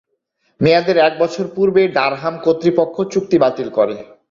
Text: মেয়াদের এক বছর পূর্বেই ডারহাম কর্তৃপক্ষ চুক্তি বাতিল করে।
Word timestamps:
মেয়াদের 0.59 0.97
এক 0.99 1.13
বছর 1.19 1.45
পূর্বেই 1.55 1.87
ডারহাম 1.95 2.35
কর্তৃপক্ষ 2.45 2.95
চুক্তি 3.13 3.37
বাতিল 3.43 3.67
করে। 3.77 3.95